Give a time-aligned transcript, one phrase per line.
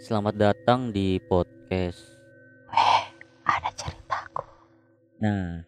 [0.00, 2.00] Selamat datang di podcast.
[3.44, 4.48] Ada ceritaku.
[5.20, 5.60] Nah,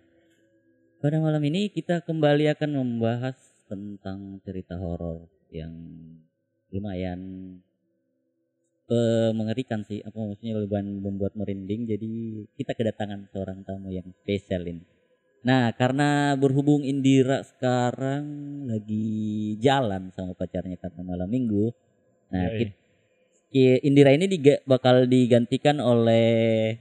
[1.04, 3.36] pada malam ini kita kembali akan membahas
[3.68, 5.76] tentang cerita horor yang
[6.72, 7.20] lumayan
[8.88, 10.00] eh, mengerikan sih.
[10.00, 11.84] Apa maksudnya lumayan membuat merinding.
[11.84, 12.12] Jadi
[12.56, 14.80] kita kedatangan seorang tamu yang spesial ini.
[15.44, 18.24] Nah, karena berhubung Indira sekarang
[18.64, 21.68] lagi jalan sama pacarnya karena malam minggu.
[22.32, 22.81] Nah, kita,
[23.52, 26.76] Indira ini diga- bakal digantikan oleh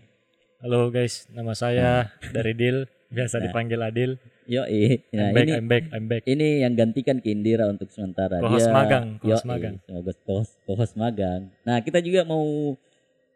[0.57, 3.49] Halo guys, nama saya dari Dil, biasa Nah.
[3.49, 4.11] dipanggil Adil.
[4.45, 5.01] Yoi.
[5.09, 6.23] Nah, I'm back, ini I'm back, I'm back.
[6.23, 8.37] ini yang gantikan ke Indira untuk sementara.
[8.37, 9.75] Co-host Dia- magang, Yoi, magang.
[9.81, 11.49] Semoga co-host, co-host magang.
[11.65, 12.45] Nah, kita juga mau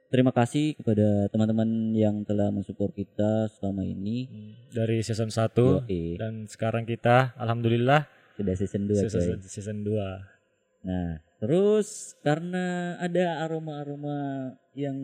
[0.06, 4.30] terima kasih kepada teman-teman yang telah mensupport kita selama ini.
[4.70, 6.22] Dari season 1 Yoi.
[6.22, 8.06] dan sekarang kita alhamdulillah
[8.38, 10.30] Sudah season 2 season, season 2.
[10.84, 14.98] Nah, terus karena ada aroma-aroma yang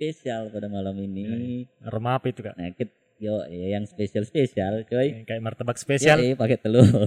[0.00, 1.68] spesial pada malam ini.
[1.84, 2.56] Aroma apa itu, Kak?
[2.56, 5.12] Nah, kita yo yang spesial-spesial, coy.
[5.12, 6.16] Yang Kayak martabak spesial.
[6.24, 7.04] Ya, pakai telur.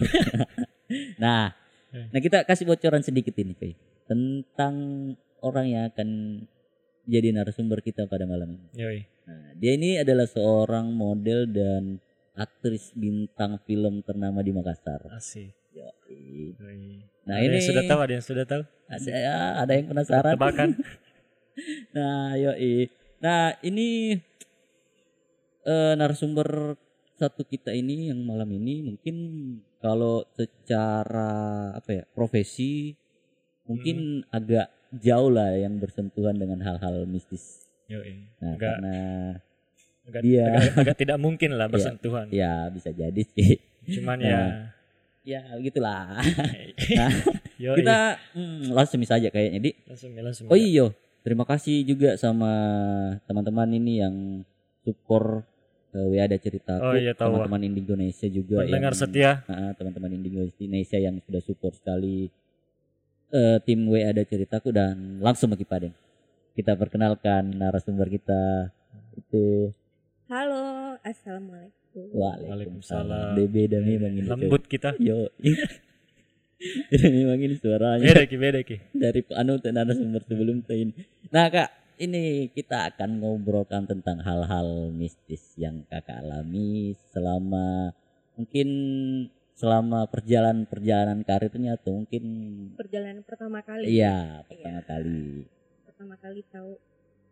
[1.24, 1.58] nah,
[1.90, 3.74] nah kita kasih bocoran sedikit ini, cuy.
[4.06, 4.76] Tentang
[5.42, 6.10] orang yang akan
[7.10, 8.68] jadi narasumber kita pada malam ini.
[8.78, 9.00] Yoi.
[9.26, 11.98] Nah, dia ini adalah seorang model dan
[12.38, 15.10] aktris bintang film ternama di Makassar.
[15.10, 15.52] Asik.
[15.74, 16.54] Yoi.
[16.62, 17.13] Yoi.
[17.24, 18.64] Nah, ada ini yang sudah tahu, ada yang sudah tahu.
[18.86, 20.34] Ada, ya, ada yang penasaran.
[20.36, 20.70] Tebakan.
[21.94, 22.90] Nah, yoi.
[23.22, 24.18] Nah, ini
[25.64, 26.74] eh narasumber
[27.14, 29.16] satu kita ini yang malam ini mungkin
[29.78, 31.30] kalau secara
[31.72, 32.98] apa ya profesi
[33.64, 37.70] mungkin agak jauh lah yang bersentuhan dengan hal-hal mistis.
[37.86, 38.28] Yoi.
[38.42, 38.96] Nah, Agak, karena
[40.04, 42.34] agak, dia- agak, agak tidak mungkin lah bersentuhan.
[42.34, 43.62] ya bisa jadi sih.
[43.94, 44.26] Cuman Nah.
[44.26, 44.42] ya.
[45.24, 46.20] Ya begitulah.
[47.00, 47.10] Nah,
[47.80, 49.72] kita hmm, langsung saja kayaknya di.
[49.88, 50.46] langsung ya, langsung.
[50.52, 50.64] Oh ya.
[50.68, 50.86] iya,
[51.24, 52.52] terima kasih juga sama
[53.24, 54.16] teman-teman ini yang
[54.84, 55.48] support
[55.96, 59.32] uh, WA ada cerita Oh iya, tahu, teman-teman Indonesia juga Pendengar yang setia.
[59.80, 62.28] Teman-teman Indonesia yang sudah support sekali
[63.32, 65.96] eh, tim WA ada ceritaku dan langsung bagi Padeng.
[66.54, 68.70] Kita perkenalkan narasumber kita
[69.18, 69.74] itu
[70.28, 71.83] Halo, assalamualaikum.
[71.94, 73.38] Waalaikumsalam.
[73.38, 74.26] DB dan memang ini.
[74.26, 74.98] Lembut kita.
[74.98, 75.30] Yo.
[76.94, 78.78] Ini suaranya Beda ki, beda ki.
[78.96, 80.96] dari anu dan narasumber sebelum tuh ini.
[81.28, 81.68] Nah kak,
[82.00, 87.92] ini kita akan ngobrolkan tentang hal-hal mistis yang kakak alami selama
[88.40, 88.70] mungkin
[89.54, 92.24] selama perjalanan perjalanan karirnya atau mungkin
[92.80, 93.86] Perjalanan pertama kali.
[93.92, 95.44] iya pertama kali.
[95.84, 96.80] Pertama kali tahu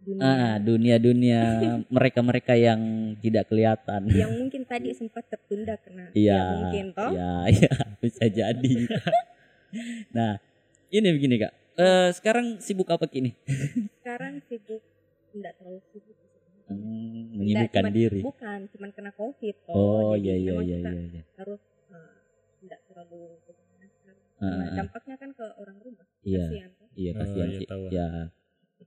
[0.02, 0.22] dunia.
[0.24, 1.42] Ah dunia dunia
[1.88, 2.82] mereka mereka yang
[3.18, 4.02] tidak kelihatan.
[4.08, 6.34] Yang mungkin tadi sempat tertunda karena Iya.
[6.34, 7.10] ya mungkin toh.
[7.12, 8.74] Iya, iya, bisa jadi.
[10.18, 10.42] nah,
[10.90, 11.54] ini begini kak.
[11.78, 13.32] Eh sekarang sibuk apa kini?
[14.02, 14.82] Sekarang sibuk
[15.32, 16.18] tidak terlalu sibuk.
[16.66, 18.22] Hmm, menyibukkan cuman- diri.
[18.24, 19.76] Bukan, cuman kena covid toh.
[19.76, 21.04] Oh Jadi iya iya memang iya kita iya.
[21.04, 21.24] iya.
[21.36, 22.16] Harus eh,
[22.64, 23.22] tidak terlalu.
[24.42, 26.08] Ah, Nah, ah, dampaknya kan ke orang rumah.
[26.26, 26.42] Iya.
[26.42, 26.70] Kasihan.
[26.92, 27.68] Iya Oh, kasihan iya, sih.
[27.92, 28.08] Ya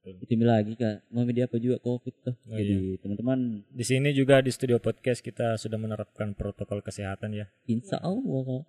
[0.04, 0.36] Betul.
[0.36, 1.08] itu lagi kak.
[1.08, 2.36] Mau media apa juga covid tuh.
[2.52, 7.48] Oh, Jadi teman-teman Di sini juga di studio podcast kita sudah menerapkan protokol kesehatan ya.
[7.64, 8.68] insya Allah.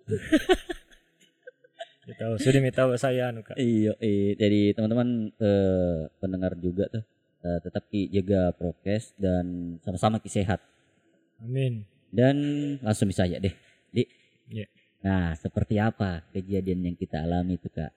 [2.06, 3.58] Kita tahu sudah minta saya anu Kak.
[3.58, 7.02] Iya, eh, jadi teman-teman eh, pendengar juga tuh
[7.42, 10.62] eh, tetap jaga prokes dan sama-sama ki sehat.
[11.42, 11.82] Amin.
[12.14, 12.38] Dan
[12.78, 13.50] langsung bisa aja deh.
[13.90, 14.06] Di.
[14.46, 14.70] Iya.
[15.02, 17.90] Nah, seperti apa kejadian yang kita alami itu kak?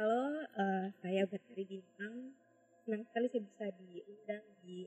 [0.00, 2.34] Halo, eh, saya Betari Bintang.
[2.82, 4.78] Senang sekali saya bisa diundang di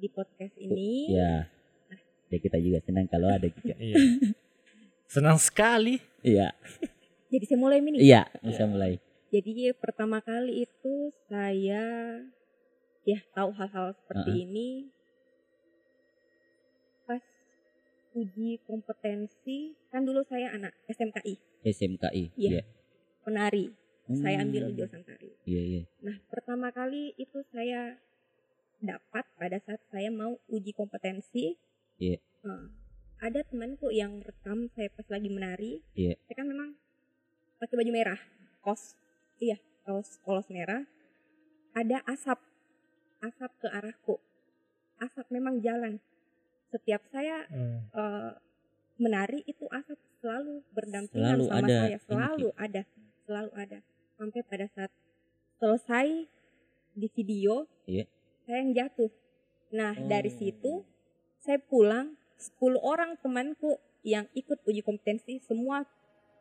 [0.00, 1.12] di podcast ini.
[1.12, 1.44] Ya,
[2.32, 3.76] ya kita juga senang kalau ada juga.
[3.76, 3.96] Iya.
[5.10, 6.00] Senang sekali.
[6.24, 6.54] Iya,
[7.30, 8.02] Jadi saya mulai ini.
[8.02, 8.98] iya bisa mulai.
[9.30, 12.18] Jadi pertama kali itu saya
[13.06, 14.44] ya tahu hal-hal seperti Uh-uh.
[14.50, 14.68] ini
[17.06, 17.22] pas
[18.18, 22.24] uji kompetensi kan dulu saya anak SMKI SMKI.
[22.34, 22.66] Iya.
[23.22, 23.70] penari.
[24.10, 25.30] Saya Hmm, ambil jurusan tari.
[25.46, 25.82] Iya iya.
[26.02, 27.94] Nah, pertama kali itu saya
[28.82, 31.54] dapat pada saat saya mau uji kompetensi.
[32.00, 32.18] Iya.
[32.18, 32.64] Eh,
[33.20, 35.78] ada temanku yang rekam saya pas lagi menari.
[35.94, 36.18] Iya.
[36.26, 36.74] Saya kan memang
[37.62, 38.20] pakai baju merah,
[38.64, 38.98] kos,
[39.38, 40.82] iya, kaos polos merah.
[41.76, 42.40] Ada asap,
[43.22, 44.18] asap ke arahku.
[44.98, 46.02] Asap memang jalan.
[46.74, 47.86] Setiap saya Hmm.
[47.94, 48.32] eh,
[48.98, 52.82] menari itu asap selalu berdampingan Selalu sama ada saya, selalu ada,
[53.24, 53.78] selalu ada.
[54.20, 54.92] Sampai pada saat
[55.56, 56.28] selesai
[56.92, 58.04] di video, Iya.
[58.44, 59.08] saya yang jatuh.
[59.72, 60.36] Nah dari Oh.
[60.36, 60.72] situ
[61.40, 65.88] saya pulang, 10 orang temanku yang ikut uji kompetensi semua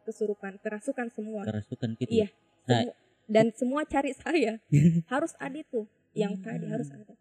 [0.04, 1.48] kesurupan, kerasukan semua.
[1.48, 2.12] Kerasukan gitu.
[2.12, 2.28] Iya.
[2.68, 2.84] Nah,
[3.30, 4.60] dan semua cari saya
[5.14, 7.14] harus ada tuh yang tadi harus ada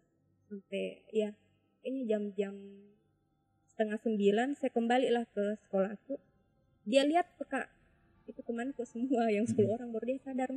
[0.49, 1.31] sampai ya
[1.79, 2.53] kayaknya jam-jam
[3.69, 6.17] setengah sembilan saya kembali lah ke sekolahku
[6.83, 7.69] dia lihat kak
[8.29, 10.49] itu temanku semua yang 10 orang baru dia sadar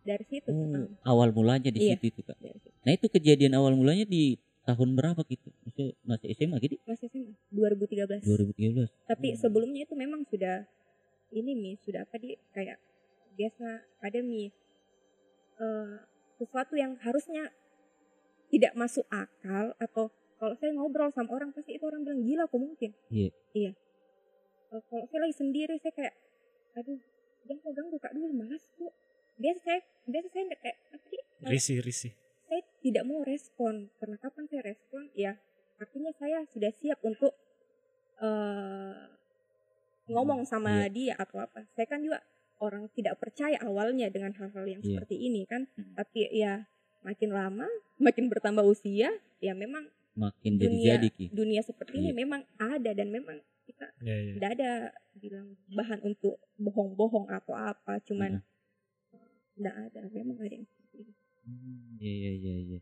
[0.00, 1.96] dari situ Oh, awal mulanya di Iya.
[1.96, 2.38] situ itu kak.
[2.80, 5.50] Nah itu kejadian awal mulanya di tahun berapa gitu?
[5.62, 6.76] Masih masih SMA gitu?
[6.82, 8.88] masih SMA 2013 2013.
[9.04, 9.38] tapi Hmm.
[9.38, 10.64] sebelumnya itu memang sudah
[11.30, 12.78] ini mi sudah apa di kayak
[13.32, 13.66] biasa
[13.98, 14.50] ada mi
[15.56, 15.96] eh,
[16.34, 17.52] sesuatu yang harusnya
[18.48, 22.58] tidak masuk akal atau kalau saya ngobrol sama orang pasti itu orang bilang gila kok
[22.58, 23.30] mungkin Iya.
[23.52, 23.72] iya
[24.70, 26.14] Eh, kalau saya lagi sendiri saya kayak
[26.72, 26.98] aduh
[27.42, 28.92] jangan kok ganggu kak dulu malas kok
[29.36, 32.12] biasa saya biasa saya nggak kayak apa sih kalau Risih, risih.
[32.42, 35.38] saya tidak mau respon karena kapan saya respon ya
[35.76, 37.30] artinya saya sudah siap untuk
[38.18, 38.94] eh
[40.06, 42.18] ngomong sama dia atau apa saya kan juga
[42.58, 44.98] orang tidak percaya awalnya dengan hal-hal yang Iya.
[44.98, 45.94] seperti ini kan Hmm.
[45.94, 46.66] tapi ya
[47.00, 47.64] makin lama
[47.96, 49.08] makin bertambah usia
[49.38, 51.26] ya memang Makin jadi dunia jadi ki.
[51.32, 52.18] dunia seperti ini Iya.
[52.18, 54.32] memang ada dan memang kita Ya, ya.
[54.36, 54.70] tidak ada
[55.14, 58.42] bilang bahan untuk bohong-bohong atau apa cuman
[59.54, 60.66] tidak ada memang ada yang
[62.00, 62.78] Iya iya iya iya.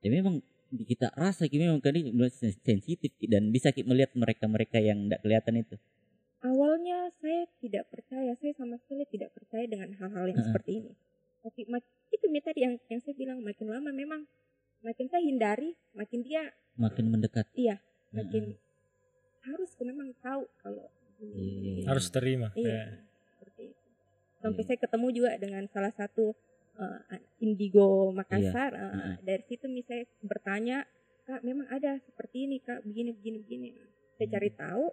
[0.00, 0.40] Ya memang
[0.80, 5.20] kita rasa ki memang kan ini sen- sensitif dan bisa ki melihat mereka-mereka yang tidak
[5.20, 5.76] kelihatan itu.
[6.40, 10.48] awalnya saya tidak percaya saya sama sekali tidak percaya dengan hal-hal yang Heeh.
[10.48, 10.92] seperti ini
[11.42, 11.68] tapi
[12.08, 14.24] itu mi tadi yang yang saya bilang makin lama memang
[14.80, 16.48] makin saya hindari makin dia
[16.80, 17.44] Makin mendekat.
[17.52, 17.76] iya
[18.08, 18.56] makin
[19.42, 20.88] harus memang tahu kalau
[21.20, 21.84] Iya.
[21.84, 22.48] Harus terima.
[22.56, 22.84] iya Ya.
[23.36, 23.86] seperti itu
[24.40, 24.68] sampai Iya.
[24.70, 26.32] saya ketemu juga dengan salah satu
[26.82, 29.14] eh, Indigo Makassar eh, Heeh.
[29.22, 30.84] dari situ nih saya bertanya
[31.24, 33.68] kak memang ada seperti ini kak begini begini begini.
[34.18, 34.34] Saya Hmm.
[34.36, 34.84] cari tahu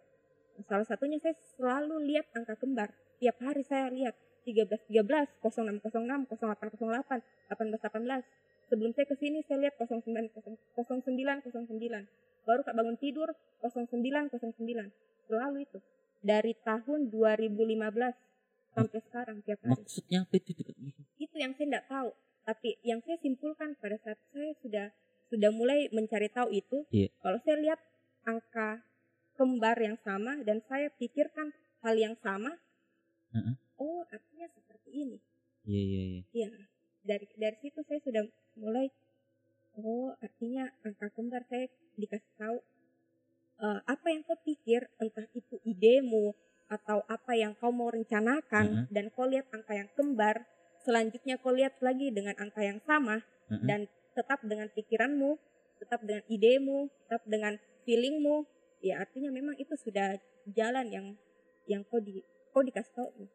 [0.65, 2.89] salah satunya saya selalu lihat angka kembar.
[3.17, 4.13] Tiap hari saya lihat
[4.45, 8.23] 13 13 0606 0808 18 18
[8.67, 13.27] sebelum saya ke sini saya lihat 09 09 09 baru kak bangun tidur
[13.59, 15.79] 09 09 selalu itu.
[16.23, 18.15] Dari tahun 2015
[18.77, 20.51] sampai sekarang tiap hari Maksudnya apa itu?
[20.53, 20.77] Kak?
[21.17, 22.09] itu yang saya tidak tahu
[22.43, 24.87] tapi yang saya simpulkan pada saat saya sudah
[25.27, 27.09] sudah mulai mencari tahu itu Iya.
[27.19, 27.79] kalau saya lihat
[28.23, 28.85] angka
[29.33, 31.51] kembar yang sama dan saya pikirkan
[31.81, 32.55] hal yang sama
[33.33, 33.53] Heeh.
[33.77, 35.17] oh artinya seperti ini
[35.65, 36.21] Iya iya iya.
[36.31, 36.51] ya
[37.03, 38.23] dari dari situ saya sudah
[38.55, 38.87] mulai
[39.75, 42.57] oh artinya angka kembar saya dikasih tahu
[43.59, 46.31] eh, apa yang kau pikir entah itu idemu
[46.67, 48.91] atau apa yang kau mau rencanakan Mm-mm.
[48.91, 50.43] dan kau lihat angka yang kembar
[50.83, 53.63] selanjutnya kau lihat lagi dengan angka yang sama Heeh.
[53.63, 53.79] dan
[54.15, 55.39] tetap dengan pikiranmu
[55.79, 57.53] tetap dengan idemu tetap dengan
[57.87, 58.43] feelingmu.
[58.83, 60.19] Ya artinya memang itu sudah
[60.51, 61.05] jalan yang
[61.65, 62.21] yang kau di
[62.51, 63.29] kau dikasih tahu nih,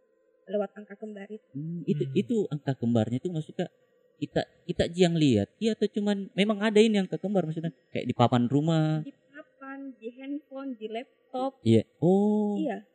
[0.53, 1.47] lewat angka kembar itu.
[1.57, 2.15] Hmm, itu Hmm.
[2.15, 3.67] itu angka kembarnya itu maksudnya
[4.21, 5.51] kita kita yang lihat.
[5.59, 7.75] Iya atau cuman memang ada ini angka kembar maksudnya?
[7.91, 9.03] Kayak di papan rumah.
[9.03, 11.59] Di papan di handphone di laptop.
[11.65, 11.83] Iya.
[11.99, 12.55] Oh.
[12.61, 12.87] Iya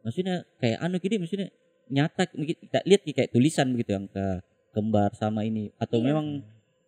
[0.00, 1.48] maksudnya kayak anu gini maksudnya
[1.88, 5.74] nyata kita lihat kayak tulisan begitu angka kembar sama ini.
[5.76, 6.06] Atau Iya.
[6.08, 6.26] memang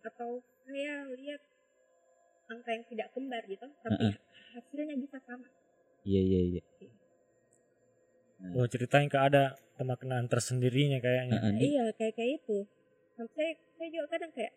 [0.01, 0.29] atau
[0.63, 1.41] saya lihat
[2.47, 4.15] angka yang tidak kembar gitu tapi
[4.53, 5.47] hasilnya bisa sama.
[6.03, 6.63] Iya iya iya.
[8.53, 11.39] Oh ceritain ke ada pemaknaan tersendirinya kayaknya.
[11.49, 12.57] Ini- iya kayak kayak itu.
[13.15, 14.53] Sampai saya, saya juga kadang kayak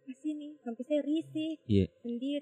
[0.00, 1.86] apa sih nih sampai saya risih Iya.
[2.00, 2.39] sendiri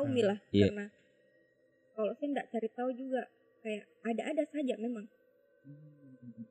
[0.00, 0.66] tahu Hmm, lah iya.
[0.68, 0.86] karena
[1.92, 3.22] kalau saya nggak cari tahu juga
[3.60, 5.04] kayak ada-ada saja memang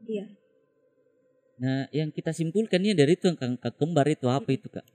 [0.05, 0.25] iya
[1.59, 4.85] nah yang kita simpulkan ini dari itu angka kembar itu apa itu kak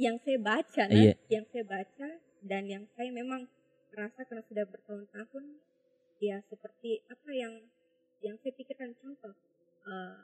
[0.00, 1.14] yang saya baca nah, Iya.
[1.28, 2.08] yang saya baca
[2.40, 3.46] dan yang saya memang
[3.92, 5.44] rasa karena sudah bertahun-tahun
[6.18, 7.52] ya seperti apa yang
[8.20, 9.36] yang saya pikirkan contoh
[9.84, 10.16] eh,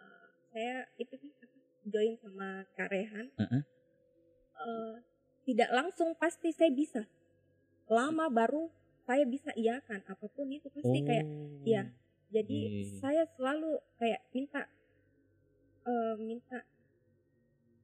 [0.51, 3.63] saya itu apa, join sama Kak Rehan Heeh.
[4.57, 4.95] Eh,
[5.47, 7.05] tidak langsung pasti saya bisa
[7.89, 8.69] lama baru
[9.07, 11.27] saya bisa iakan apa pun itu pasti kayak
[11.63, 11.87] iya.
[12.35, 12.99] jadi iya.
[12.99, 14.67] saya selalu kayak minta
[15.87, 16.67] eh, minta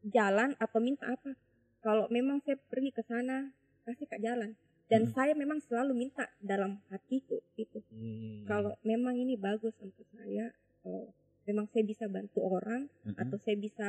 [0.02, 1.38] jalan atau minta apa
[1.82, 3.54] kalau memang saya pergi ke sana
[3.86, 4.54] kasih kak jalan
[4.90, 5.14] dan Hmm.
[5.14, 8.42] saya memang selalu minta dalam hatiku itu Hmm.
[8.44, 10.50] kalau memang ini bagus untuk saya
[10.82, 11.14] oh,
[11.46, 13.18] memang saya bisa bantu orang Heeh.
[13.18, 13.88] atau saya bisa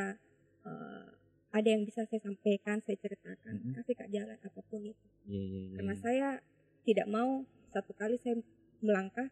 [0.64, 1.08] eh,
[1.54, 3.74] ada yang bisa saya sampaikan saya ceritakan Mm-mm.
[3.78, 6.02] kasih kak jalan apa pun itu Iya, iya, iya, karena iya.
[6.04, 6.30] saya
[6.84, 8.36] tidak mau satu kali saya
[8.84, 9.32] melangkah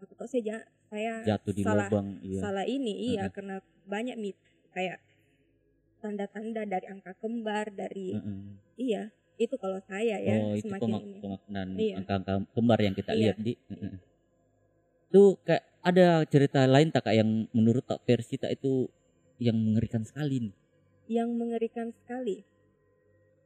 [0.00, 3.32] atau saya ja- saya jatuh di salah lubang iya salah ini iya Heeh.
[3.32, 3.56] karena
[3.86, 4.36] banyak mit
[4.70, 4.98] kayak
[6.00, 8.40] tanda-tanda dari angka kembar dari Heeh.
[8.76, 9.02] iya
[9.40, 11.94] itu kalau saya ya oh itu semakin pemaknaan Iya.
[12.04, 13.20] angka-angka kembar yang kita Iya.
[13.32, 13.92] lihat di Heeh.
[15.08, 18.88] tuh kayak ada cerita lain tak kak yang menurut tak versi tak itu
[19.40, 20.54] yang mengerikan sekali nih.
[21.10, 22.44] yang mengerikan sekali.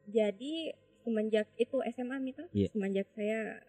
[0.04, 0.74] Jadi
[1.04, 2.72] semenjak itu SMA Mita, Iya.
[2.72, 3.60] semenjak saya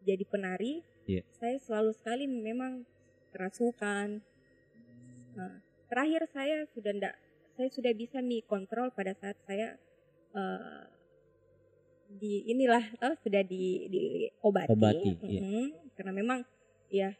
[0.00, 1.26] jadi penari, Iya.
[1.34, 2.86] saya selalu sekali memang
[3.34, 4.22] kerasukan.
[5.34, 5.54] Nah,
[5.90, 7.14] terakhir saya sudah ndak,
[7.54, 9.74] saya sudah bisa mi kontrol pada saat saya
[10.30, 10.82] eh,
[12.08, 15.40] di inilah oh, sudah di diobati, Obati, iya.
[15.44, 15.66] Mm-mm.
[15.92, 16.40] karena memang
[16.88, 17.12] ya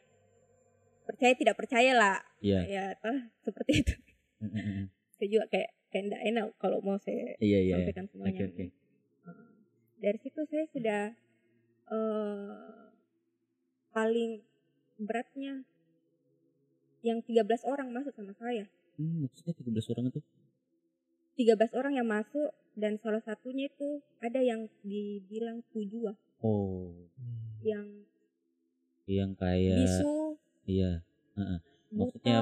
[1.04, 2.60] percaya tidak percaya lah, Iya.
[2.64, 3.94] ya toh seperti itu.
[4.38, 4.84] Mm, mm, mm.
[5.18, 7.74] Saya juga kayak kayak enak kalau mau saya Iya iya.
[7.80, 8.44] sampaikan Oke semuanya.
[8.46, 8.64] oke.
[8.64, 8.70] Uh,
[9.98, 11.02] Dari situ saya sudah
[11.88, 12.86] eh
[13.90, 14.42] paling
[14.98, 15.64] beratnya
[17.00, 18.66] yang 13 orang masuk sama saya.
[18.98, 20.20] Hmm, maksudnya 13 orang itu?
[21.38, 26.94] 13 orang yang masuk dan salah satunya itu ada yang dibilang tujua Oh,
[27.62, 28.06] yang
[29.06, 31.02] yang kayak bisu, iya.
[31.34, 31.58] Heeh.
[31.90, 32.38] buta, Maksudnya,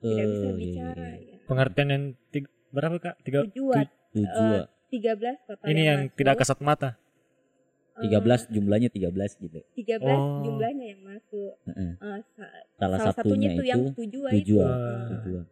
[0.00, 1.28] tidak bisa Oh, iya, bicara iya.
[1.32, 1.36] ya.
[1.46, 3.16] Pengertian yang tiga, berapa kak?
[3.22, 3.38] Tiga.
[3.46, 3.80] Tujua
[4.12, 4.60] Tujua.
[4.60, 6.16] eh, 13 total Ini yang masuk.
[6.20, 6.90] tidak kasat mata.
[7.94, 9.60] Eh, 13 jumlahnya 13 gitu.
[9.74, 10.44] 13 Oh.
[10.44, 11.52] jumlahnya yang masuk.
[11.64, 11.92] Heeh.
[11.94, 14.36] Eh, sa- Salah, salah satunya satunya tuh yang itu tujua, tujua.
[14.36, 14.56] itu.
[14.62, 14.76] Ah.
[14.76, 15.42] Eh, Tujua.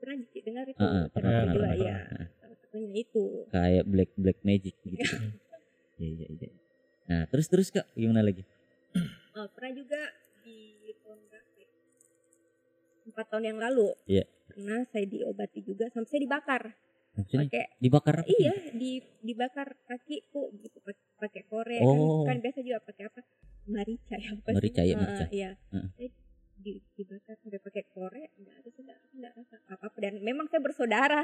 [0.00, 1.96] pernah dengar itu Heeh, pernah, tentang pernah, tujua pernah, ya.
[2.00, 2.26] pernah.
[2.34, 3.24] Salah satunya itu.
[3.46, 5.04] Kayak black black magic gitu.
[5.10, 5.32] Hmm.
[5.94, 6.48] Iya iya iya.
[7.06, 8.40] Nah, terus terus Kak, gimana lagi?
[8.40, 10.00] Eh, pernah juga
[10.40, 10.56] di
[10.96, 11.48] tahun berapa?
[13.02, 13.88] Empat tahun yang lalu.
[14.06, 14.24] Iya.
[14.46, 16.62] Pernah saya diobati juga sampai saya dibakar.
[17.10, 18.28] Maksudnya Pakai dibakar apa?
[18.28, 18.90] iya di
[19.20, 20.78] dibakar kakiku gitu
[21.16, 22.22] pakai korek Oh.
[22.22, 23.20] kan, kan biasa juga pakai apa?
[23.66, 24.56] Marica ya apa sih?
[24.56, 25.24] Merica, ya, Eh, merica.
[25.30, 25.50] iya.
[25.68, 26.08] Saya
[26.56, 31.22] di, dibakar sampai pakai korek enggak ada sudah enggak rasa apa-apa dan memang saya bersaudara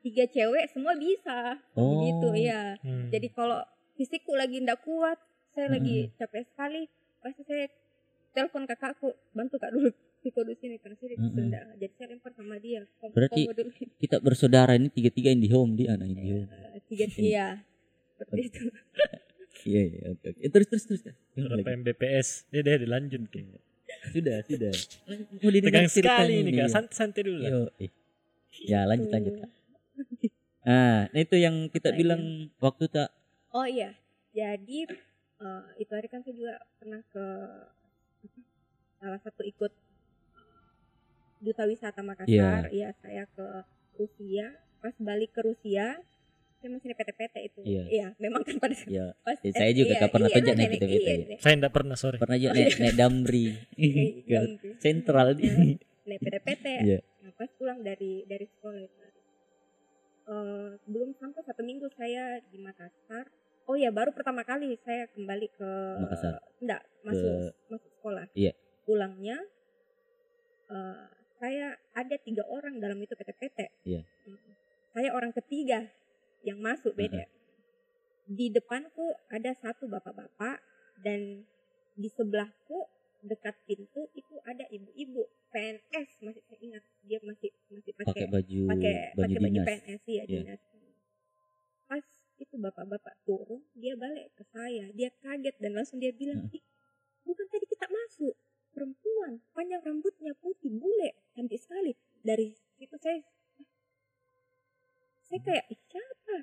[0.00, 2.00] tiga cewek semua bisa Oh.
[2.00, 3.08] gitu ya Hmm.
[3.08, 3.60] jadi kalau
[3.94, 5.16] fisikku lagi ndak kuat
[5.50, 6.88] saya lagi capek sekali
[7.18, 7.68] pasti saya
[8.30, 9.90] telepon kakakku bantu kak dulu
[10.20, 11.32] pikul di sini karena saya Mm-mm.
[11.34, 15.48] sudah jadi saya lempar sama dia Kom- Berarti- kombo dulu Kita bersaudara ini tiga-tiga di
[15.48, 16.46] home di anak di home.
[16.46, 17.48] Eh, tiga iya
[18.14, 18.62] seperti itu
[19.62, 20.38] Iya iya oke oke.
[20.38, 21.00] Eh, Terus terus terus.
[21.02, 21.12] Kak.
[21.30, 21.80] Gimana Berapa lagi?
[21.82, 22.28] MBPS?
[22.48, 23.60] Dia deh dilanjut kayaknya.
[24.08, 24.72] Sudah sudah.
[25.36, 26.68] Mau didengar Tegang sekali ini kak.
[26.70, 27.50] Santai-santai dulu lah.
[27.50, 27.90] Yo, eh.
[28.62, 29.50] Ya lanjut lanjut Kak.
[30.62, 32.22] Nah, nah itu yang kita Nah, bilang
[32.56, 33.08] waktu tak
[33.50, 33.92] oh iya
[34.30, 34.78] jadi
[35.36, 37.24] eh, itu hari kan saya juga pernah ke
[38.96, 39.72] salah satu ikut
[41.40, 43.46] duta wisata Makassar iya saya ke
[43.94, 44.46] Rusia
[44.78, 45.96] pas balik ke Rusia
[46.56, 48.12] saya masih di PT-PT itu Iya.
[48.16, 51.14] memang kan pada ya pas Ya, saya juga kan pernah iya, kerja naik PT-PT iya,
[51.26, 51.36] ya.
[51.38, 52.16] Saya enggak pernah sorry.
[52.16, 53.46] pernah juga naik, naik damri
[53.80, 54.68] Iya, ke gitu.
[54.78, 55.48] sentral di
[56.02, 56.98] naik PT-PT Iya.
[57.20, 59.00] nah, pas pulang dari dari sekolah itu
[60.26, 63.24] eh, belum sampai satu minggu saya di Makassar
[63.64, 66.44] oh ya baru pertama kali saya kembali ke Makassar.
[66.58, 67.32] enggak masuk
[67.66, 68.52] masuk sekolah Iya.
[68.84, 69.40] pulangnya
[70.68, 71.08] eh,
[71.40, 73.58] saya ada tiga orang dalam itu PT-PT.
[73.88, 74.04] Mm.
[74.92, 75.88] saya orang ketiga
[76.44, 77.24] yang masuk beda
[78.30, 80.62] di depanku ada satu bapak-bapak
[81.02, 81.42] dan
[81.98, 82.86] di sebelahku
[83.26, 85.26] dekat pintu itu ada ibu-ibu.
[85.50, 86.84] PNS masih saya ingat.
[87.02, 89.66] Dia masih masih pakai pakai baju pakai baju pakai baju dinas.
[89.66, 90.24] PNS ya Iya.
[90.30, 90.60] dinas.
[91.90, 92.06] Pas
[92.38, 94.86] itu bapak-bapak turun dia balik ke saya.
[94.94, 96.46] Dia kaget dan langsung dia bilang.
[96.54, 96.62] "Ih,
[97.26, 98.38] bukan tadi kita masuk
[98.70, 101.92] perempuan panjang rambutnya putih bule cantik sekali.
[102.22, 103.20] Dari situ saya
[105.22, 106.36] saya kayak "Ih, siapa?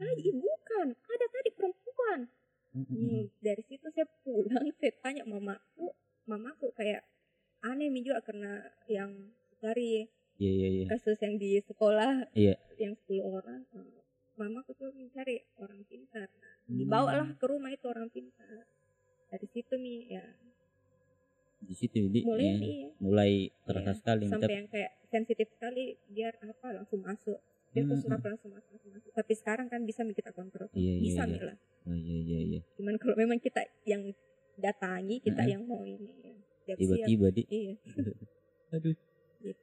[0.00, 2.20] Saya "Ih, bukan ada tadi perempuan
[2.70, 5.90] Hmm, dari situ saya pulang saya tanya mamaku
[6.22, 7.02] mamaku kayak
[7.66, 9.10] aneh nih juga karena yang
[9.58, 10.06] dari
[10.38, 12.54] iya iya iya kasus yang di sekolah Iya.
[12.78, 14.00] yang 10 orang eh,
[14.38, 16.30] mamaku tuh mencari orang pintar
[16.70, 18.62] dibawalah ke rumah itu orang pintar
[19.26, 20.24] dari situ nih ya
[21.60, 23.32] di situ di mulai ya, nih mulai
[24.20, 27.38] sekali sampai tapi yang kayak sensitif sekali biar apa langsung masuk.
[27.70, 29.10] Dia Hmm, kesurat langsung masuk, langsung masuk.
[29.14, 30.66] Tapi sekarang kan bisa kita kontrol.
[30.74, 31.42] Iya iya bisa iya.
[31.54, 31.56] lah?
[31.86, 32.60] Oh, iya iya iya.
[32.74, 34.10] Cuman kalau memang kita yang
[34.60, 35.56] datangi kita Heeh.
[35.56, 36.12] yang mau ini
[36.68, 37.74] ya tiba-tiba di iya.
[38.76, 38.94] Aduh.
[39.40, 39.56] Gitu.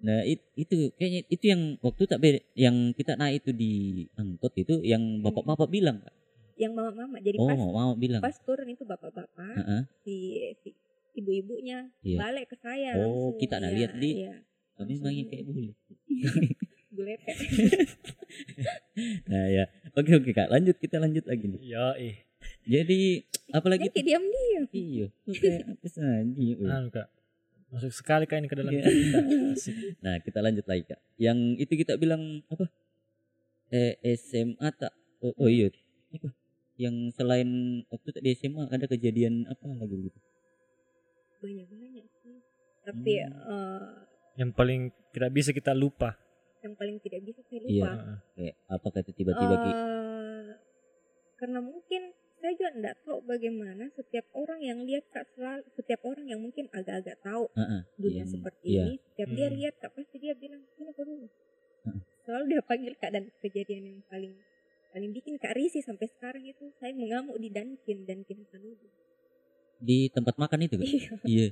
[0.00, 3.72] nah it- itu kayaknya itu yang waktu tak beda yang kita naik itu di
[4.16, 6.14] angkot itu yang bapak-bapak bilang Kak.
[6.56, 8.22] yang mama-mama jadi oh pas mama bilang.
[8.24, 9.82] pas turun itu bapak-bapak Heeh.
[10.06, 10.14] si,
[10.64, 10.70] si
[11.20, 12.18] ibu-ibunya Iya.
[12.18, 13.38] balik ke saya Oh, langsung.
[13.38, 14.34] kita nak Iya, lihat di- iya.
[14.74, 15.64] kami manggil kayak bule
[16.90, 17.36] Gulepek.
[19.24, 22.26] nah ya oke oke kak lanjut kita lanjut lagi nih Ya eh.
[22.64, 23.00] jadi
[23.50, 24.64] apalagi Dia kayak diam-diam.
[24.70, 26.66] iya kayak apa saja weh.
[26.66, 27.08] Anu kak.
[27.70, 28.82] Masuk sekali kak ini ke dalam Iya.
[30.02, 30.98] Nah, kita lanjut lagi, Kak.
[31.16, 32.66] Yang itu kita bilang apa?
[33.68, 34.90] Eh, SMA tak?
[35.20, 35.70] Oh, oh iya.
[36.10, 36.34] Apa?
[36.74, 37.48] Yang selain
[37.86, 40.18] waktu tak di SMA ada kejadian apa lagi gitu?
[41.40, 42.38] Banyak banyak sih
[42.80, 43.32] tapi Hmm.
[43.46, 43.92] eh,
[44.36, 44.80] Yang paling
[45.10, 46.16] tidak bisa kita lupa.
[46.60, 47.66] yang paling tidak bisa saya Iya.
[47.66, 48.18] lupa Heeh.
[48.34, 49.54] Kayak apa kata tiba-tiba?
[49.56, 50.48] Eh,
[51.34, 52.02] karena mungkin
[52.34, 56.68] saya juga tidak tahu bagaimana setiap orang yang lihat kak selalu setiap orang yang mungkin
[56.70, 58.82] agak-agak tahu Heeh, dunia yang- seperti iya.
[58.82, 59.56] ini setiap dia Hmm.
[59.58, 61.28] lihat kak pasti dia bilang sini kau dulu
[61.82, 62.00] Heeh.
[62.22, 64.32] selalu dia panggil kak dan kejadian yang paling
[64.90, 68.88] paling bikin kak risih sampai sekarang itu saya mengamuk di Dunkin Dunkin Sanudu
[69.80, 70.84] Di tempat makan itu Kak?
[70.84, 71.46] iya Iya.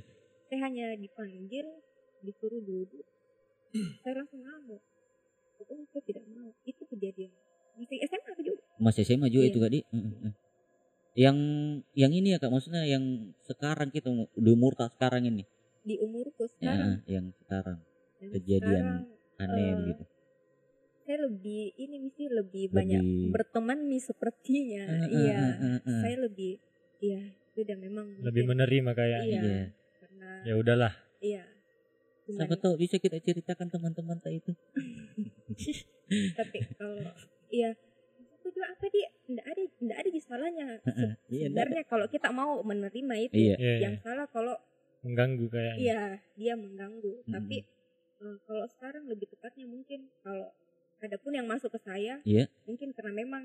[0.45, 1.65] saya hanya dipanggil
[2.19, 3.05] disuruh duduk
[4.01, 4.81] saya langsung ngamuk
[5.55, 7.31] pokoknya saya tidak mau itu kejadian
[7.75, 9.51] masih SMA juga Masih SMA juga Iya.
[9.51, 9.79] itu Kak Di.
[9.83, 10.33] Heeh, heeh.
[11.15, 11.37] Yang
[11.93, 13.03] yang ini ya Kak, maksudnya yang
[13.41, 15.43] sekarang kita di umur tak sekarang ini.
[15.81, 17.77] di umurku Ya, sekarang yang sekarang
[18.15, 18.85] Dan kejadian
[19.33, 20.03] sekarang, aneh eh, begitu.
[21.01, 25.79] saya lebih ini mesti lebih, Lebih- banyak berteman nih sepertinya Eh, eh, iya eh, eh,
[25.81, 25.99] eh.
[25.99, 26.51] saya lebih
[26.99, 27.21] iya
[27.59, 29.25] sudah memang Lebih mungkin- menerima kayaknya.
[29.25, 29.63] iya Iya.
[29.97, 30.93] karena Ya udahlah.
[31.19, 31.43] iya
[32.25, 34.51] Siapa tahu bisa kita ceritakan teman-teman tak itu.
[36.35, 37.01] tapi kalau
[37.49, 37.73] iya
[38.31, 40.67] itu juga apa dia enggak ada enggak ada di salahnya
[41.27, 43.55] Iya, sebenarnya kalau kita mau menerima itu Iya.
[43.57, 44.03] Iya, yang iya.
[44.03, 44.55] salah kalau
[44.99, 45.77] mengganggu kayaknya.
[45.79, 46.01] iya
[46.35, 47.31] dia mengganggu Mm-mm.
[47.31, 47.57] tapi
[48.19, 50.51] eh, kalau sekarang lebih tepatnya mungkin kalau
[50.99, 52.45] ada pun yang masuk ke saya Iya.
[52.63, 53.43] mungkin karena memang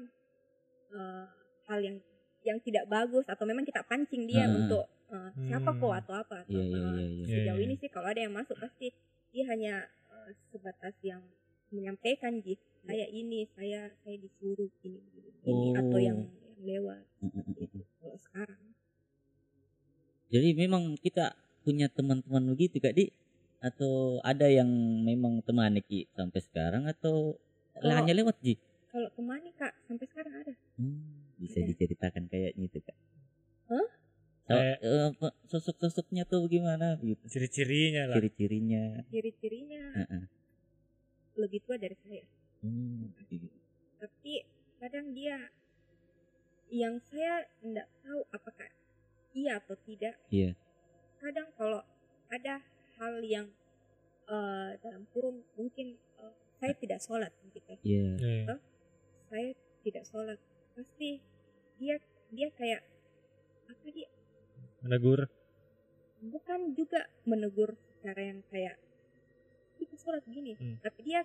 [0.91, 1.25] eh,
[1.65, 1.97] hal yang
[2.45, 4.53] yang tidak bagus atau memang kita pancing dia Ah.
[4.55, 5.79] untuk eh, siapa Hmm.
[5.79, 7.25] kok atau apa Iya, iya, Eh, iya, iya.
[7.27, 7.81] sejauh Iya, ini iya.
[7.81, 8.93] sih kalau ada yang masuk pasti
[9.31, 9.75] dia hanya
[10.09, 11.23] eh, sebatas yang
[11.69, 16.03] menyampaikan ji saya ini saya saya disuruh ini ini, ini atau Oh.
[16.03, 17.85] yang, yang lewat Heeh, heeh, heeh.
[17.99, 18.63] kalau sekarang
[20.27, 21.33] Jadi memang kita
[21.63, 23.09] punya teman-teman begitu Kak Di
[23.59, 24.69] atau ada yang
[25.01, 27.39] memang temani Ki sampai sekarang atau
[27.73, 28.61] Kalau- hanya lewat Ji?
[28.87, 31.69] kalau ke mana kak sampai sekarang ada Hmm, bisa Ada.
[31.69, 32.97] diceritakan kayaknya itu Kak.
[33.67, 33.87] Hah?
[34.45, 37.23] So- Kayak- eh, apa, sosok-sosoknya tuh bagaimana gitu?
[37.27, 38.17] Ciri-cirinya lah.
[38.17, 38.85] Ciri-cirinya.
[39.09, 40.23] ciri-cirinya Heeh.
[41.35, 42.25] lebih tua dari saya
[42.61, 43.11] Hmm,
[43.99, 44.33] tapi
[44.79, 45.37] kadang dia
[46.71, 48.69] yang saya tidak tahu apakah
[49.33, 50.55] iya atau tidak Iya.
[51.19, 51.81] kadang kalau
[52.29, 52.61] ada
[52.95, 53.49] hal yang
[54.25, 58.17] eh, dalam kurung mungkin eh, saya tidak sholat gitu Iya.
[58.17, 58.57] Iya.
[59.27, 59.49] saya
[59.83, 60.39] tidak sholat
[60.75, 61.23] pasti
[61.77, 61.97] dia
[62.29, 62.83] dia kayak
[63.67, 64.09] apa dia
[64.81, 65.27] Menegur.
[66.21, 68.77] bukan juga menegur secara yang kayak
[69.77, 70.77] kita sholat gini Hmm.
[70.81, 71.21] tapi dia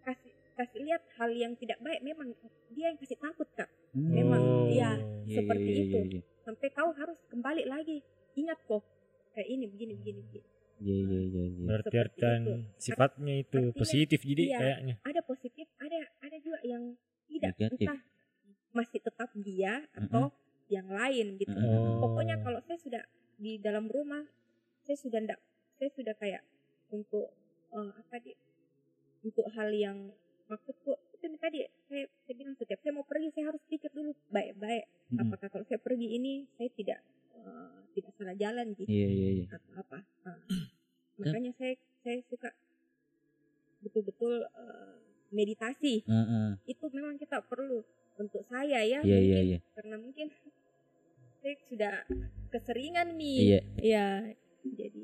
[0.00, 2.32] kasih kasih lihat hal yang tidak baik memang
[2.70, 4.06] dia yang kasih takut kak Hmm.
[4.06, 4.70] Memang, Oh.
[4.70, 4.94] iya.
[5.26, 5.98] Iya, seperti iya, itu.
[5.98, 6.22] iya, iya.
[6.40, 7.98] sampai kau harus kembali lagi
[8.32, 8.86] ingat kok
[9.32, 10.46] kayak ini begini begini, begini.
[10.78, 11.64] Iya, iya, iya, iya.
[11.66, 12.52] Berarti Seperti artian itu.
[12.78, 14.56] sifatnya itu Artinya, positif jadi iya.
[14.56, 14.94] kayaknya.
[15.02, 16.82] ada positif ada ada juga yang
[17.26, 17.82] tidak Negatif.
[17.84, 18.00] entah
[18.70, 20.30] masih tetap dia atau
[20.70, 21.50] yang lain gitu.
[21.50, 21.98] Oh.
[21.98, 23.02] pokoknya kalau saya sudah
[23.40, 24.22] di dalam rumah
[24.86, 25.40] saya sudah ndak
[25.80, 26.42] saya sudah kayak
[26.94, 27.34] untuk
[27.74, 28.32] eh, apa di
[29.26, 30.14] untuk hal yang
[30.46, 34.86] maksudku itu tadi saya, saya bilang setiap saya mau pergi saya harus pikir dulu baik-baik
[34.86, 35.20] Mm-mm.
[35.26, 37.00] apakah kalau saya pergi ini saya tidak
[37.34, 39.44] eh, tidak salah jalan gitu Iya, iya, iya.
[39.50, 40.38] atau apa Nah,
[41.20, 41.74] makanya saya
[42.06, 42.50] saya suka
[43.80, 44.94] betul-betul eh,
[45.30, 46.48] meditasi Heeh.
[46.66, 47.82] itu memang kita perlu
[48.70, 49.44] untuk saya ya Iya, iya, mungkin.
[49.46, 49.58] iya.
[49.72, 50.26] karena mungkin
[51.36, 51.94] saya sudah
[52.50, 53.60] keseringan nih Iya.
[53.80, 54.06] ya
[54.62, 55.02] jadi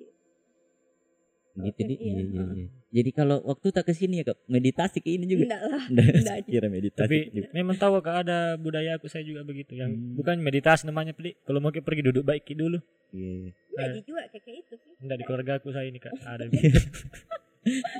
[1.57, 1.95] Gitu di.
[1.97, 2.13] iya.
[2.13, 2.67] Iya, iya, iya.
[2.93, 5.49] Jadi kalau waktu tak ke sini ya Kak, meditasi ke ini juga.
[5.49, 7.49] enggak lah Nggak, enggak kira meditasi Tapi juga.
[7.51, 10.15] memang tahu kak ada budaya aku saya juga begitu yang Hmm.
[10.15, 11.33] bukan meditasi namanya pli.
[11.43, 12.77] Kalau mau pergi duduk baik ki dulu.
[13.11, 13.57] Iya.
[13.73, 13.93] enggak Eh.
[13.95, 16.45] Ji, juga kayak itu sih Enggak di keluarga aku saya ini kak ada.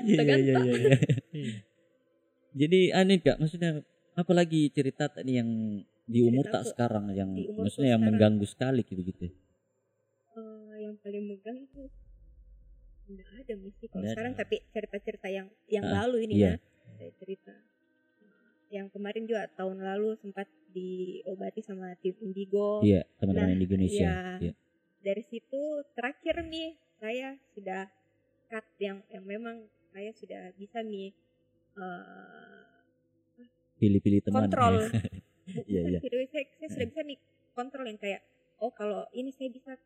[0.05, 0.97] Iya, iya, iya, iya, iya.
[1.33, 1.53] Iya.
[2.55, 3.81] Jadi aneh Kak, maksudnya
[4.17, 5.49] apalagi cerita tadi yang
[6.03, 8.07] di umur Cerita tak sekarang yang maksudnya yang sekarang.
[8.09, 9.27] mengganggu sekali gitu gitu.
[10.33, 11.83] Eh, yang paling mengganggu
[13.07, 14.41] enggak ada misi kalau sekarang ada.
[14.41, 16.51] tapi cerita-cerita yang yang Ah, lalu ini iya.
[16.51, 16.55] ya
[16.93, 17.55] saya cerita
[18.67, 24.11] yang kemarin juga tahun lalu sempat diobati sama tim Indigo Iya, teman-teman Nah, di Indonesia.
[24.35, 24.43] iya.
[24.43, 24.53] Iya.
[24.99, 25.61] dari situ
[25.93, 27.87] terakhir nih saya sudah
[28.45, 31.15] cut yang yang memang saya sudah bisa nih
[31.77, 32.59] eh,
[33.77, 34.49] Pilih-pilih teman.
[34.49, 34.75] kontrol
[35.47, 35.99] Iya, iya.
[36.03, 37.17] Gitu, saya, saya sudah bisa nih
[37.55, 38.21] kontrol yang kayak
[38.59, 39.79] oh kalau ini saya bisa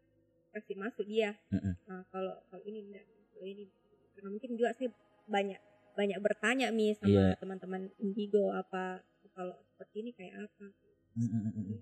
[0.51, 1.73] kasih masuk dia Heeh.
[1.85, 3.69] Nah, kalau kalau ini enggak kalau ini
[4.15, 4.89] karena mungkin juga saya
[5.29, 5.59] banyak
[5.91, 7.35] banyak bertanya nih sama Iya.
[7.37, 10.65] teman-teman Indigo apa kalau seperti ini kayak apa
[11.15, 11.79] Heeh.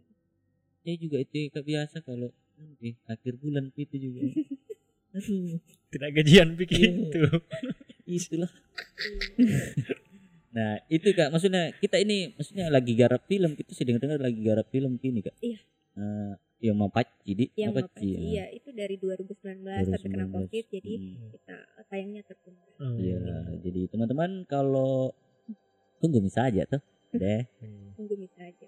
[0.79, 4.27] Saya juga itu Kak biasa kalau nanti akhir bulan itu juga.
[5.15, 5.57] Aduh,
[5.89, 6.57] Tidak gajian Iya.
[6.59, 7.21] begitu.
[8.05, 8.51] itulah.
[10.49, 14.65] Nah, itu Kak, maksudnya kita ini maksudnya lagi garap film, kita sedang dengar lagi garap
[14.67, 15.37] film gini Kak.
[15.39, 15.59] Iya.
[15.93, 18.19] Eh, yang Mapaci di yang Mapaci, Mapaci ya.
[18.41, 20.33] ya itu dari 2019, tapi kena 2019.
[20.33, 21.29] covid jadi Hmm.
[21.31, 21.55] kita
[21.87, 23.19] tayangnya tertunda Oh, Iya,
[23.59, 25.11] jadi teman-teman kalau
[25.99, 26.79] tunggu saja tuh
[27.11, 27.43] deh.
[27.59, 27.91] Hmm.
[27.93, 28.67] tunggu bisa aja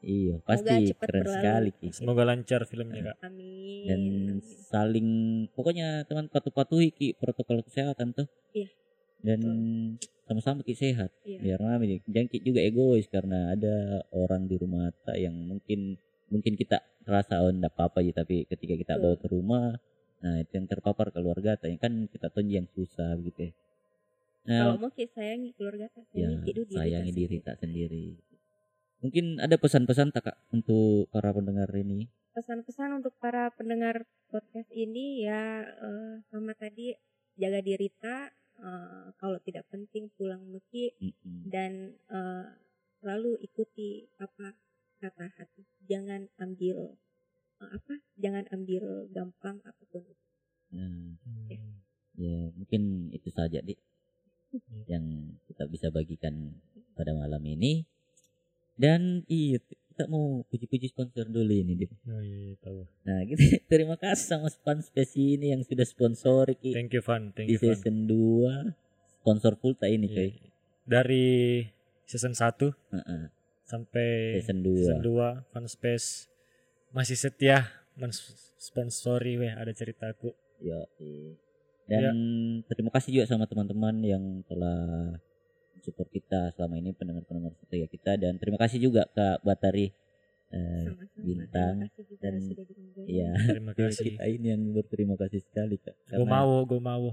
[0.00, 1.34] Iya, pasti keren berlalu.
[1.36, 1.88] sekali Ki.
[1.92, 3.16] Semoga lancar filmnya kak.
[3.22, 4.40] amin Dan amin.
[4.64, 5.08] saling
[5.52, 8.24] pokoknya teman patuh-patuhi Ki protokol kesehatan tuh.
[8.50, 8.72] Iya.
[9.20, 9.40] Dan
[10.24, 11.10] sama-sama Ki sehat.
[11.26, 11.38] Iya.
[11.42, 15.98] Biar mami jangan Ki juga egois karena ada orang di rumah tak yang mungkin
[16.30, 19.02] mungkin kita rasa oh enggak apa-apa ya tapi ketika kita Betul.
[19.02, 19.68] bawa ke rumah
[20.20, 23.52] nah itu yang terpapar keluarga tak kan kita tuh yang susah gitu ya.
[24.40, 27.56] Nah, kalau mau kita sayangi keluarga kita ya sayangi hidup diri sayangi kita diri tak
[27.60, 28.06] sendiri
[29.00, 35.24] mungkin ada pesan-pesan tak kak untuk para pendengar ini pesan-pesan untuk para pendengar podcast ini
[35.24, 36.92] ya eh, sama tadi
[37.40, 41.48] jaga diri tak eh, kalau tidak penting pulang meski Mm-mm.
[41.48, 42.46] dan eh,
[43.00, 44.52] selalu ikuti apa
[45.00, 46.94] kata hati jangan ambil
[47.60, 50.26] eh, apa jangan ambil gampang apa pun itu.
[50.70, 51.16] Nah,
[51.50, 51.82] Hmm.
[52.14, 53.74] ya mungkin itu saja di
[54.50, 54.82] Hmm.
[54.86, 55.04] yang
[55.46, 56.58] kita bisa bagikan
[56.94, 57.86] pada malam ini
[58.80, 61.92] dan iya kita mau puji-puji sponsor dulu ini Dit.
[62.08, 62.88] Oh, iya, iya, tahu.
[63.04, 67.36] nah kita terima kasih sama spon spesi ini yang sudah sponsori Ki, Thank you Van,
[67.36, 70.16] thank di you season 2 sponsor full tak ini Iya.
[70.16, 70.30] coy
[70.88, 71.28] Dari
[72.08, 72.40] season 1
[72.96, 73.22] Heeh,
[73.68, 76.32] sampai season season 2 2 Fun Space
[76.90, 80.32] masih setia mensponsori weh ada ceritaku.
[80.58, 80.88] Yo,
[81.84, 82.14] dan
[82.70, 85.18] terima kasih juga sama teman-teman yang telah
[85.82, 89.90] support kita selama ini pendengar-pendengar setia kita dan terima kasih juga Kak Batari
[90.50, 91.22] eh, Sama-sama.
[91.22, 92.48] Bintang Terima kasih juga dan-.
[93.06, 94.04] Iya, Terima kasih.
[94.18, 95.94] kita ini yang berterima kasih sekali kak.
[96.10, 97.04] Gue mau, gue mau.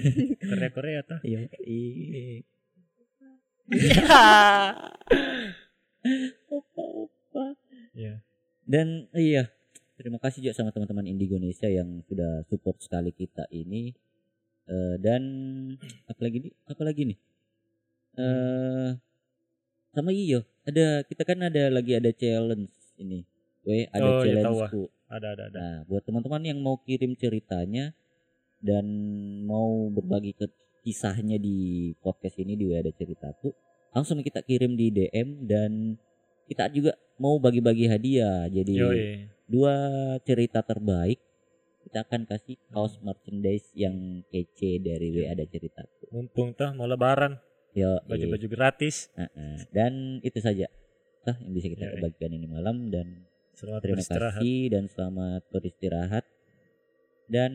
[0.50, 1.18] Korea Korea tuh.
[1.24, 2.44] Iya, iya.
[6.52, 7.44] Opa, opa.
[7.96, 8.20] Iya.
[8.62, 9.48] Dan iya,
[9.98, 13.92] terima kasih juga sama teman-teman Indonesia yang sudah support sekali kita ini.
[14.68, 15.22] Eh, dan
[16.06, 16.52] apalagi nih?
[16.70, 17.18] Apalagi nih?
[18.12, 18.90] Eh,
[19.92, 23.24] sama iyo, ada kita kan ada lagi ada challenge ini.
[23.62, 24.70] Weh, ada Oh, iya, tahu, challenge ah.
[24.72, 24.82] ku.
[25.12, 25.58] Ada ada ada.
[25.60, 27.92] Nah, buat teman-teman yang mau kirim ceritanya
[28.64, 28.84] dan
[29.44, 30.48] mau berbagi ke
[30.82, 33.54] kisahnya di podcast ini di Ada Ceritaku,
[33.94, 35.94] langsung kita kirim di DM dan
[36.50, 38.48] kita juga mau bagi-bagi hadiah.
[38.50, 39.02] Jadi Yoi.
[39.46, 39.74] dua
[40.26, 41.20] cerita terbaik
[41.86, 46.08] kita akan kasih kaos merchandise yang kece dari W Ada Ceritaku.
[46.14, 47.36] Mumpung tuh mau lebaran,
[47.72, 49.08] Yo, baju-baju gratis.
[49.72, 50.68] dan itu saja
[51.22, 52.02] Tah, yang bisa kita Yoi.
[52.02, 54.40] bagikan ini malam dan Selamat Terima beristirahat.
[54.42, 56.24] kasih dan selamat beristirahat.
[57.28, 57.52] Dan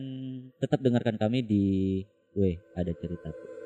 [0.56, 1.66] tetap dengarkan kami di
[2.32, 3.57] W ada ceritaku.